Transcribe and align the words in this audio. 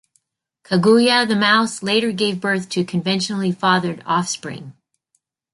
Kaguya 0.63 1.27
the 1.27 1.35
mouse 1.35 1.83
later 1.83 2.11
gave 2.11 2.41
birth 2.41 2.69
to 2.69 2.83
conventionally 2.83 3.51
fathered 3.51 4.01
offspring. 4.03 4.73